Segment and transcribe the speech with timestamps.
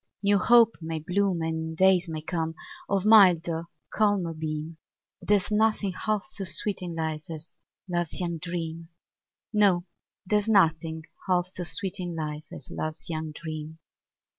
[0.23, 2.55] New hope may bloom, And days may come,
[2.89, 4.77] Of milder, calmer beam,
[5.19, 7.55] But there's nothing half so sweet in life As
[7.87, 8.89] love's young dream;
[9.53, 9.85] No,
[10.25, 13.77] there's nothing half so sweet in life As love's young dream.